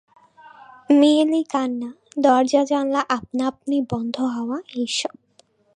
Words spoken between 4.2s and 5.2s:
হওয়া-এইসব।